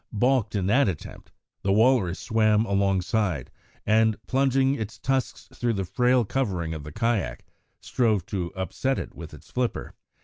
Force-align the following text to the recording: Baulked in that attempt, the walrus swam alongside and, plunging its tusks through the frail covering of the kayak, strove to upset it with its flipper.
Baulked 0.11 0.55
in 0.55 0.65
that 0.65 0.87
attempt, 0.89 1.31
the 1.61 1.71
walrus 1.71 2.17
swam 2.19 2.65
alongside 2.65 3.51
and, 3.85 4.17
plunging 4.25 4.73
its 4.73 4.97
tusks 4.97 5.47
through 5.53 5.73
the 5.73 5.85
frail 5.85 6.25
covering 6.25 6.73
of 6.73 6.83
the 6.83 6.91
kayak, 6.91 7.45
strove 7.81 8.25
to 8.25 8.51
upset 8.55 8.97
it 8.97 9.13
with 9.13 9.31
its 9.31 9.51
flipper. 9.51 9.93